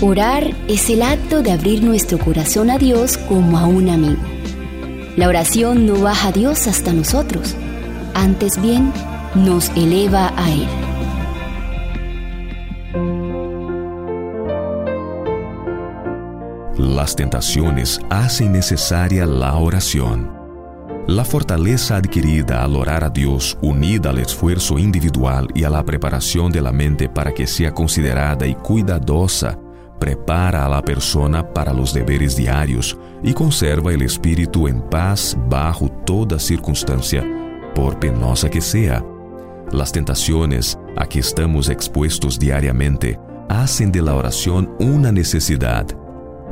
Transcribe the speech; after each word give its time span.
Orar 0.00 0.54
es 0.68 0.90
el 0.90 1.02
acto 1.02 1.42
de 1.42 1.50
abrir 1.50 1.82
nuestro 1.82 2.20
corazón 2.20 2.70
a 2.70 2.78
Dios 2.78 3.18
como 3.18 3.58
a 3.58 3.66
un 3.66 3.88
amigo. 3.88 4.22
La 5.16 5.26
oración 5.26 5.86
no 5.86 6.00
baja 6.00 6.28
a 6.28 6.32
Dios 6.32 6.68
hasta 6.68 6.92
nosotros, 6.92 7.56
antes 8.14 8.62
bien 8.62 8.92
nos 9.34 9.70
eleva 9.70 10.32
a 10.36 10.52
Él. 10.52 10.68
Las 16.78 17.16
tentaciones 17.16 18.00
hacen 18.08 18.52
necesaria 18.52 19.26
la 19.26 19.56
oración. 19.56 20.30
La 21.08 21.24
fortaleza 21.24 21.96
adquirida 21.96 22.62
al 22.62 22.76
orar 22.76 23.02
a 23.02 23.10
Dios, 23.10 23.58
unida 23.62 24.10
al 24.10 24.20
esfuerzo 24.20 24.78
individual 24.78 25.48
y 25.56 25.64
a 25.64 25.70
la 25.70 25.84
preparación 25.84 26.52
de 26.52 26.62
la 26.62 26.70
mente 26.70 27.08
para 27.08 27.32
que 27.32 27.48
sea 27.48 27.74
considerada 27.74 28.46
y 28.46 28.54
cuidadosa, 28.54 29.58
prepara 29.98 30.64
a 30.64 30.68
la 30.68 30.82
persona 30.82 31.52
para 31.52 31.72
los 31.72 31.92
deberes 31.92 32.36
diarios 32.36 32.96
y 33.22 33.32
conserva 33.32 33.92
el 33.92 34.02
espíritu 34.02 34.68
en 34.68 34.80
paz 34.80 35.36
bajo 35.48 35.88
toda 36.06 36.38
circunstancia, 36.38 37.26
por 37.74 37.98
penosa 37.98 38.48
que 38.48 38.60
sea. 38.60 39.04
Las 39.72 39.92
tentaciones 39.92 40.78
a 40.96 41.06
que 41.06 41.18
estamos 41.18 41.68
expuestos 41.68 42.38
diariamente 42.38 43.18
hacen 43.48 43.92
de 43.92 44.02
la 44.02 44.14
oración 44.14 44.74
una 44.78 45.12
necesidad, 45.12 45.86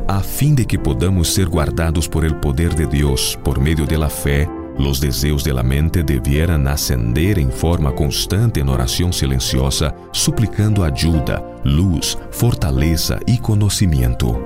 a 0.09 0.20
fin 0.20 0.55
de 0.55 0.67
que 0.67 0.78
podamos 0.78 1.28
ser 1.28 1.48
guardados 1.48 2.09
por 2.09 2.25
el 2.25 2.39
poder 2.41 2.75
de 2.75 2.87
Dios 2.87 3.39
por 3.42 3.61
medio 3.61 3.87
de 3.87 3.98
la 3.98 4.09
fe 4.09 4.48
los 4.79 5.01
deseos 5.01 5.43
de 5.43 5.55
la 5.55 5.62
mente 5.62 6.03
debieran 6.03 6.69
ascender 6.69 7.39
en 7.39 7.51
forma 7.51 7.95
constante 7.95 8.61
en 8.61 8.69
oración 8.69 9.12
silenciosa, 9.12 9.95
suplicando 10.12 10.84
ayuda, 10.84 11.43
luz, 11.65 12.19
fortaleza 12.30 13.19
y 13.27 13.39
conocimiento. 13.39 14.39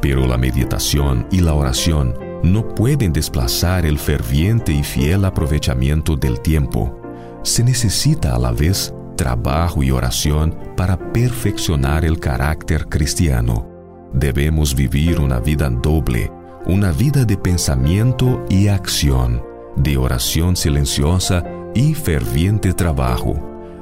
Pero 0.00 0.26
la 0.26 0.38
meditación 0.38 1.26
y 1.30 1.40
la 1.40 1.54
oración 1.54 2.14
no 2.42 2.74
pueden 2.74 3.12
desplazar 3.12 3.86
el 3.86 3.98
ferviente 3.98 4.72
y 4.72 4.82
fiel 4.82 5.24
aprovechamiento 5.24 6.16
del 6.16 6.40
tiempo. 6.40 7.00
Se 7.42 7.62
necesita 7.62 8.34
a 8.34 8.38
la 8.38 8.52
vez 8.52 8.94
trabajo 9.16 9.82
y 9.82 9.90
oración 9.90 10.58
para 10.76 11.12
perfeccionar 11.12 12.04
el 12.04 12.18
carácter 12.18 12.86
cristiano. 12.88 13.68
Debemos 14.12 14.74
vivir 14.74 15.20
una 15.20 15.38
vida 15.40 15.68
doble 15.68 16.30
una 16.66 16.92
vida 16.92 17.24
de 17.24 17.36
pensamiento 17.36 18.44
y 18.48 18.68
acción, 18.68 19.42
de 19.76 19.96
oración 19.96 20.56
silenciosa 20.56 21.44
y 21.74 21.94
ferviente 21.94 22.72
trabajo. 22.72 23.34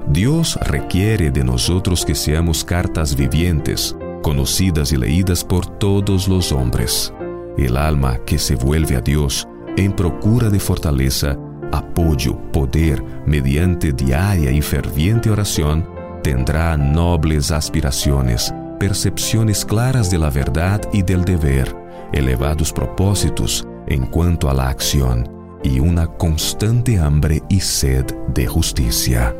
Dios 0.09 0.59
requiere 0.63 1.31
de 1.31 1.45
nosotros 1.45 2.05
que 2.05 2.15
seamos 2.15 2.65
cartas 2.65 3.15
vivientes, 3.15 3.97
conocidas 4.23 4.93
y 4.93 4.97
leídas 4.97 5.45
por 5.45 5.67
todos 5.79 6.27
los 6.27 6.51
hombres. 6.51 7.13
El 7.57 7.77
alma 7.77 8.19
que 8.25 8.39
se 8.39 8.57
vuelve 8.57 8.97
a 8.97 9.01
Dios 9.01 9.47
en 9.77 9.93
procura 9.93 10.51
de 10.51 10.59
fortaleza, 10.59 11.39
apoyo, 11.71 12.37
poder, 12.53 13.03
mediante 13.27 13.93
diaria 13.93 14.51
y 14.51 14.61
ferviente 14.61 15.31
oración, 15.31 15.87
tendrá 16.23 16.77
nobles 16.77 17.51
aspiraciones, 17.51 18.53
percepciones 18.83 19.65
claras 19.65 20.11
de 20.11 20.19
la 20.19 20.29
verdad 20.29 20.81
y 20.93 21.03
del 21.03 21.25
deber, 21.25 21.73
elevados 22.13 22.73
propósitos 22.73 23.65
en 23.87 24.07
cuanto 24.07 24.51
a 24.51 24.55
la 24.55 24.71
acción 24.71 25.31
y 25.63 25.79
una 25.79 26.09
constante 26.09 26.99
hambre 26.99 27.45
y 27.49 27.61
sed 27.61 28.05
de 28.35 28.49
justicia. 28.49 29.37